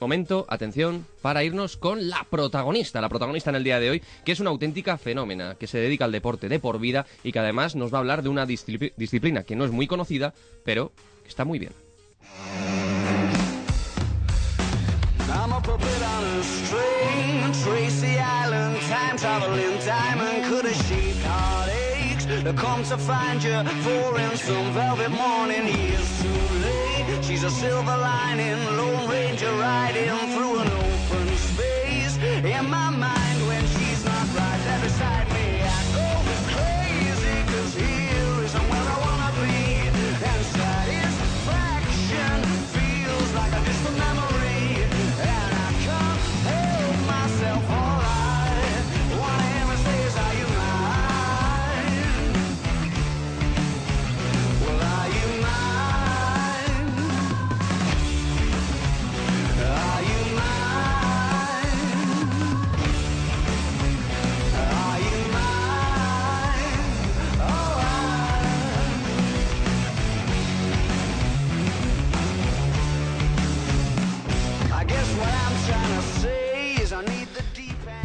[0.00, 4.32] momento, atención, para irnos con la protagonista, la protagonista en el día de hoy, que
[4.32, 7.76] es una auténtica fenómena, que se dedica al deporte de por vida y que además
[7.76, 10.92] nos va a hablar de una disciplina que no es muy conocida, pero
[11.26, 11.72] está muy bien.
[27.36, 32.16] sees a silver lining, Lone Ranger riding through an open space.
[32.44, 32.85] In my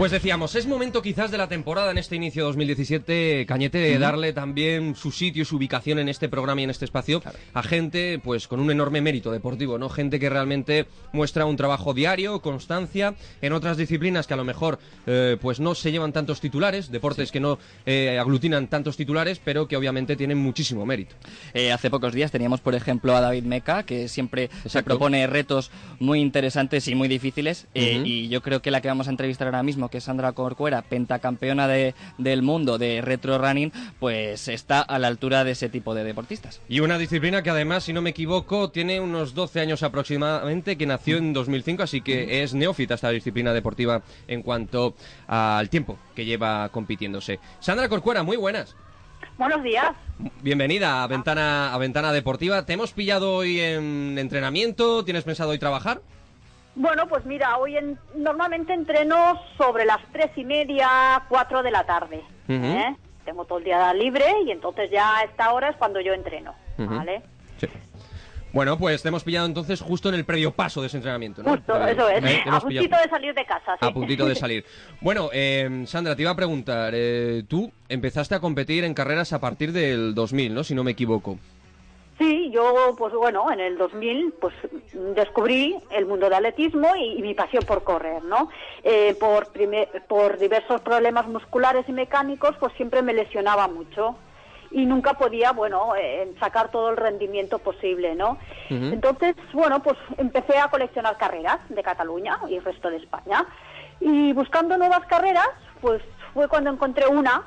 [0.00, 4.32] Pues decíamos, es momento quizás de la temporada en este inicio 2017, Cañete, de darle
[4.32, 8.18] también su sitio y su ubicación en este programa y en este espacio a gente
[8.24, 9.90] pues con un enorme mérito deportivo, ¿no?
[9.90, 14.78] Gente que realmente muestra un trabajo diario, constancia, en otras disciplinas que a lo mejor
[15.06, 19.68] eh, pues no se llevan tantos titulares, deportes que no eh, aglutinan tantos titulares, pero
[19.68, 21.14] que obviamente tienen muchísimo mérito.
[21.52, 25.70] Eh, hace pocos días teníamos, por ejemplo, a David Meca, que siempre se propone retos
[25.98, 29.62] muy interesantes y muy difíciles, y yo creo que la que vamos a entrevistar ahora
[29.62, 34.98] mismo, que es Sandra Corcuera, pentacampeona de, del mundo de retro running, pues está a
[34.98, 36.60] la altura de ese tipo de deportistas.
[36.68, 40.86] Y una disciplina que además, si no me equivoco, tiene unos 12 años aproximadamente, que
[40.86, 44.94] nació en 2005, así que es neófita esta disciplina deportiva en cuanto
[45.26, 47.40] al tiempo que lleva compitiéndose.
[47.60, 48.76] Sandra Corcuera, muy buenas.
[49.38, 49.92] Buenos días.
[50.42, 52.66] Bienvenida a Ventana, a Ventana Deportiva.
[52.66, 55.04] ¿Te hemos pillado hoy en entrenamiento?
[55.04, 56.02] ¿Tienes pensado hoy trabajar?
[56.74, 61.84] Bueno, pues mira, hoy en, normalmente entreno sobre las tres y media, cuatro de la
[61.84, 62.22] tarde.
[62.48, 62.96] ¿eh?
[63.24, 66.54] Tengo todo el día libre y entonces ya a esta hora es cuando yo entreno,
[66.78, 67.22] ¿vale?
[67.58, 67.68] Sí.
[68.52, 71.50] Bueno, pues te hemos pillado entonces justo en el previo paso de ese entrenamiento, ¿no?
[71.50, 72.24] Justo, eso es.
[72.24, 72.42] ¿Eh?
[72.50, 73.86] A puntito de salir de casa, sí.
[73.86, 74.64] A puntito de salir.
[75.00, 76.92] Bueno, eh, Sandra, te iba a preguntar,
[77.46, 80.64] tú empezaste a competir en carreras a partir del 2000, ¿no?
[80.64, 81.38] Si no me equivoco.
[82.20, 84.54] Sí, yo, pues bueno, en el 2000, pues
[85.16, 88.50] descubrí el mundo del atletismo y, mi pasión por correr, ¿no?
[88.84, 89.48] Eh, por,
[90.06, 94.16] por diversos problemas musculares y mecánicos, pues siempre me lesionaba mucho
[94.70, 98.36] y nunca podía, bueno, eh, sacar todo el rendimiento posible, ¿no?
[98.68, 103.46] Entonces, bueno, pues empecé a coleccionar carreras de Cataluña y el resto de España.
[103.98, 105.48] Y buscando nuevas carreras,
[105.80, 106.02] pues
[106.34, 107.44] fue cuando encontré una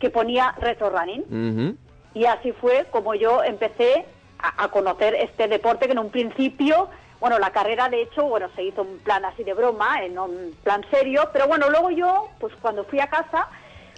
[0.00, 1.78] que ponía retro running.
[2.14, 4.06] Y así fue como yo empecé
[4.38, 6.88] a, conocer este deporte que en un principio,
[7.20, 10.56] bueno, la carrera de hecho, bueno, se hizo un plan así de broma, en un
[10.64, 13.48] plan serio, pero bueno, luego yo, pues cuando fui a casa,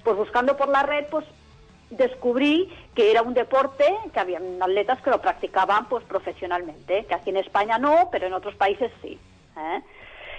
[0.02, 1.24] pues buscando por la red, pues
[1.90, 7.30] descubrí que era un deporte que había atletas que lo practicaban pues profesionalmente, que aquí
[7.30, 9.18] en España no, pero en otros países sí.
[9.56, 9.82] ¿eh?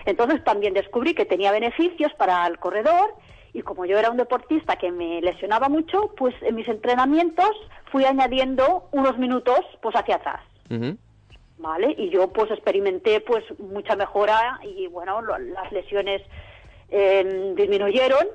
[0.05, 3.13] Entonces también descubrí que tenía beneficios para el corredor
[3.55, 7.49] y como yo era un deportista que me lesionaba mucho, pues en mis entrenamientos
[7.89, 10.41] fui añadiendo unos minutos pues hacia atrás.
[11.57, 11.95] ¿Vale?
[11.97, 16.21] Y yo pues experimenté pues mucha mejora y bueno, las lesiones
[16.89, 18.27] em, disminuyeron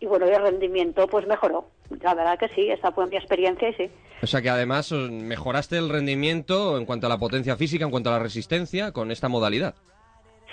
[0.00, 1.66] y bueno, el rendimiento pues mejoró.
[2.02, 3.90] La verdad que sí, esa fue mi experiencia y sí.
[4.22, 8.10] O sea que además mejoraste el rendimiento en cuanto a la potencia física, en cuanto
[8.10, 9.76] a la resistencia con esta modalidad.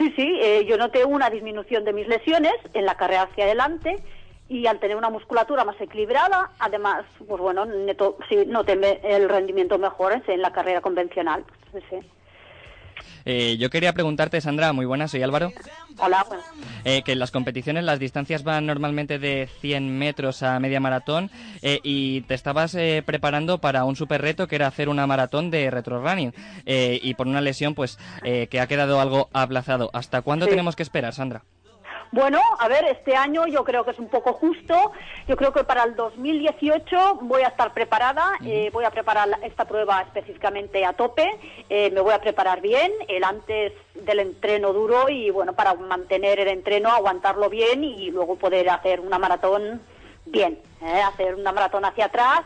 [0.01, 3.97] Sí, sí, eh, yo noté una disminución de mis lesiones en la carrera hacia adelante
[4.49, 9.77] y al tener una musculatura más equilibrada, además, pues bueno, neto, sí, noté el rendimiento
[9.77, 11.45] mejor en la carrera convencional.
[11.71, 11.99] Sí,
[13.25, 15.51] eh, yo quería preguntarte, Sandra, muy buena, soy Álvaro.
[15.97, 16.25] Hola,
[16.83, 21.29] eh, que en las competiciones las distancias van normalmente de 100 metros a media maratón
[21.61, 22.75] eh, y te estabas
[23.05, 26.33] preparando para un super reto que era hacer una maratón de retro running
[26.65, 29.89] y por una lesión pues que ha quedado algo aplazado.
[29.93, 31.43] ¿Hasta cuándo tenemos que esperar, Sandra?
[32.11, 34.91] Bueno, a ver, este año yo creo que es un poco justo.
[35.29, 38.33] Yo creo que para el 2018 voy a estar preparada.
[38.45, 41.25] Eh, voy a preparar esta prueba específicamente a tope.
[41.69, 46.41] Eh, me voy a preparar bien, el antes del entreno duro y bueno, para mantener
[46.41, 49.81] el entreno, aguantarlo bien y luego poder hacer una maratón
[50.25, 50.59] bien.
[50.81, 51.01] ¿eh?
[51.01, 52.41] Hacer una maratón hacia atrás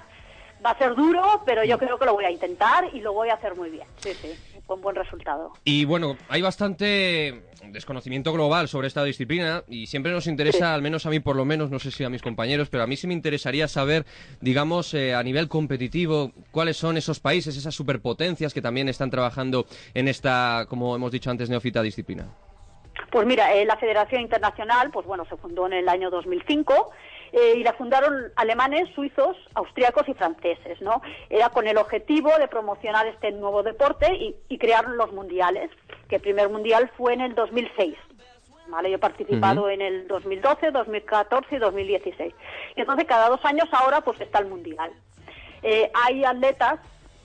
[0.64, 3.30] va a ser duro, pero yo creo que lo voy a intentar y lo voy
[3.30, 3.88] a hacer muy bien.
[3.98, 4.55] Sí, sí.
[4.66, 5.54] Con buen resultado.
[5.64, 11.06] Y bueno, hay bastante desconocimiento global sobre esta disciplina y siempre nos interesa, al menos
[11.06, 13.08] a mí por lo menos, no sé si a mis compañeros, pero a mí sí
[13.08, 14.06] me interesaría saber,
[14.42, 19.66] digamos, eh, a nivel competitivo, cuáles son esos países, esas superpotencias que también están trabajando
[19.94, 22.28] en esta, como hemos dicho antes, neófita disciplina.
[23.12, 26.92] Pues mira, eh, la Federación Internacional, pues bueno, se fundó en el año 2005
[27.36, 31.02] eh, y la fundaron alemanes, suizos, austriacos y franceses, ¿no?
[31.30, 35.70] Era con el objetivo de promocionar este nuevo deporte y, y crear los mundiales,
[36.08, 37.94] que el primer mundial fue en el 2006.
[38.70, 38.90] ¿Vale?
[38.90, 42.34] Yo he participado en el 2012, 2014 y 2016.
[42.78, 44.92] Y entonces cada dos años ahora pues está el mundial.
[45.62, 46.80] Eh, hay atletas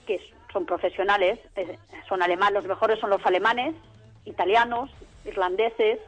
[0.05, 0.19] que
[0.51, 1.77] son profesionales, eh,
[2.09, 3.75] son alemanes, los mejores son los alemanes,
[4.25, 4.91] italianos,
[5.23, 5.99] irlandeses,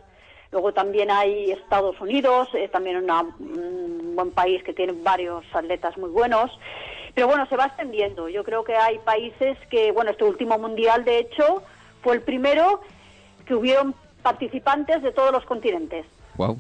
[0.54, 6.12] Luego también hay Estados Unidos, eh, también un buen país que tiene varios atletas muy
[6.12, 6.52] buenos.
[7.16, 8.30] Pero bueno, se va extendiendo.
[8.30, 11.64] Yo creo que hay países que, bueno, este último mundial, de hecho,
[12.04, 12.82] fue el primero
[13.48, 16.06] que hubieron participantes de todos los continentes.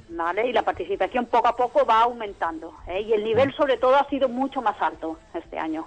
[0.10, 0.48] ¿vale?
[0.48, 2.74] Y la participación poco a poco va aumentando.
[2.88, 3.01] ¿eh?
[3.01, 5.86] Y el nivel, sobre todo, ha sido mucho más alto este año.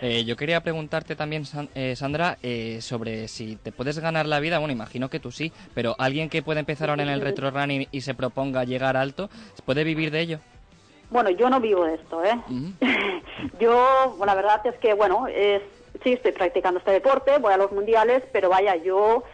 [0.00, 4.58] Eh, yo quería preguntarte también, eh, Sandra, eh, sobre si te puedes ganar la vida.
[4.58, 7.88] Bueno, imagino que tú sí, pero alguien que puede empezar ahora en el retro running
[7.90, 9.28] y se proponga llegar alto,
[9.64, 10.38] ¿puede vivir de ello?
[11.10, 12.38] Bueno, yo no vivo de esto, ¿eh?
[13.60, 15.62] yo, la verdad es que, bueno, es,
[16.04, 19.24] sí estoy practicando este deporte, voy a los mundiales, pero vaya, yo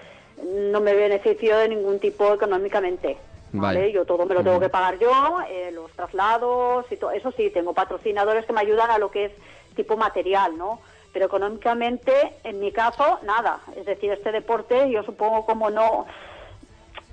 [0.42, 3.18] no me beneficio de ningún tipo económicamente.
[3.52, 3.92] ¿vale?
[3.92, 5.38] Yo todo me lo tengo que pagar yo,
[5.72, 7.12] los traslados y todo.
[7.12, 9.32] Eso sí, tengo patrocinadores que me ayudan a lo que es
[9.74, 10.80] tipo material, ¿no?
[11.12, 13.60] Pero económicamente, en mi caso, nada.
[13.76, 16.06] Es decir, este deporte, yo supongo como no,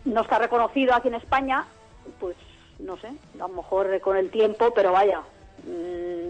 [0.05, 1.65] no está reconocido aquí en España,
[2.19, 2.35] pues
[2.79, 5.21] no sé, a lo mejor con el tiempo, pero vaya,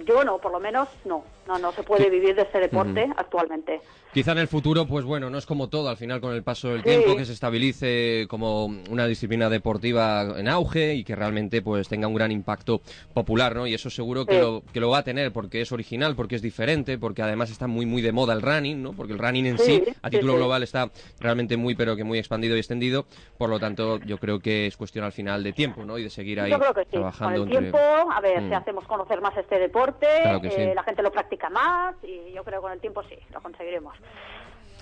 [0.05, 3.81] yo no, por lo menos no, no, no se puede vivir de este deporte actualmente.
[4.13, 6.67] Quizá en el futuro, pues bueno, no es como todo, al final con el paso
[6.67, 11.87] del tiempo, que se estabilice como una disciplina deportiva en auge y que realmente pues
[11.87, 12.81] tenga un gran impacto
[13.13, 13.67] popular, ¿no?
[13.67, 16.41] Y eso seguro que, lo, que lo va a tener porque es original, porque es
[16.41, 18.91] diferente, porque además está muy muy de moda el running, ¿no?
[18.91, 20.91] Porque el running en sí, a título global, está
[21.21, 23.05] realmente muy, pero que muy expandido y extendido,
[23.37, 25.97] por lo tanto yo creo que es cuestión al final de tiempo, ¿no?
[25.97, 26.51] Y de seguir ahí
[26.89, 27.45] trabajando.
[27.45, 28.53] Con el tiempo, a ver, si mm.
[28.53, 32.63] hacemos conocer más este deporte, eh, la gente lo practica más y yo creo que
[32.63, 33.95] con el tiempo sí, lo conseguiremos.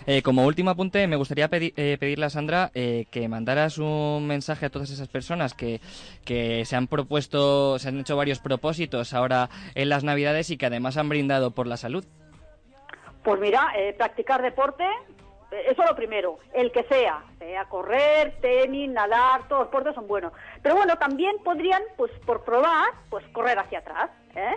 [0.06, 4.66] Eh, como último apunte, me gustaría eh, pedirle a Sandra eh, que mandaras un mensaje
[4.66, 5.82] a todas esas personas que,
[6.26, 10.66] que se han propuesto, se han hecho varios propósitos ahora en las Navidades y que
[10.66, 12.06] además han brindado por la salud.
[13.24, 14.86] Pues mira, practicar deporte,
[15.52, 20.34] eso lo primero, el que sea, sea correr, tenis, nadar, todos los deportes son buenos.
[20.62, 24.56] Pero bueno, también podrían, pues por probar, pues correr hacia atrás, ¿eh?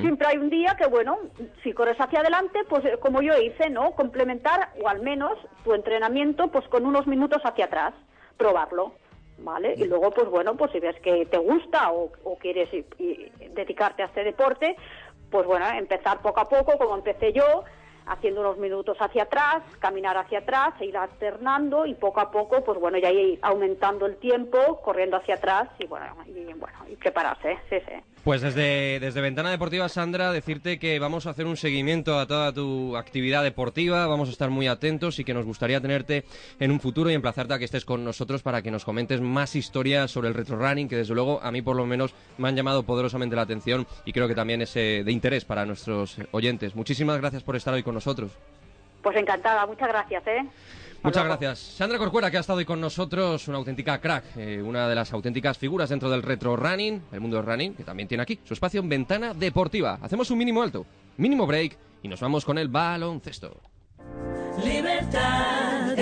[0.00, 1.18] Siempre hay un día que, bueno,
[1.62, 3.92] si corres hacia adelante, pues eh, como yo hice, ¿no?
[3.92, 7.94] Complementar, o al menos tu entrenamiento, pues con unos minutos hacia atrás,
[8.36, 8.92] probarlo,
[9.38, 9.74] ¿vale?
[9.78, 12.68] Y luego, pues bueno, pues si ves que te gusta o, quieres
[13.54, 14.76] dedicarte a este deporte,
[15.30, 17.64] pues bueno, empezar poco a poco, como empecé yo,
[18.08, 22.64] haciendo unos minutos hacia atrás, caminar hacia atrás, e ir alternando y poco a poco,
[22.64, 26.96] pues bueno, ya ir aumentando el tiempo, corriendo hacia atrás y bueno, y, bueno, y
[26.96, 27.94] prepararse, sí, sí.
[28.24, 32.52] Pues desde, desde Ventana Deportiva, Sandra, decirte que vamos a hacer un seguimiento a toda
[32.52, 36.24] tu actividad deportiva, vamos a estar muy atentos y que nos gustaría tenerte
[36.60, 39.56] en un futuro y emplazarte a que estés con nosotros para que nos comentes más
[39.56, 42.56] historias sobre el retro running, que desde luego a mí por lo menos me han
[42.56, 46.74] llamado poderosamente la atención y creo que también es eh, de interés para nuestros oyentes.
[46.74, 48.32] Muchísimas gracias por estar hoy con nosotros.
[49.02, 50.44] Pues encantada, muchas gracias, ¿eh?
[51.02, 51.58] Muchas gracias.
[51.58, 55.12] Sandra Corcuera, que ha estado hoy con nosotros, una auténtica crack, eh, una de las
[55.12, 58.54] auténticas figuras dentro del retro running, el mundo del running, que también tiene aquí su
[58.54, 59.98] espacio en Ventana Deportiva.
[60.02, 60.86] Hacemos un mínimo alto,
[61.16, 63.60] mínimo break y nos vamos con el baloncesto.
[64.64, 65.94] Libertad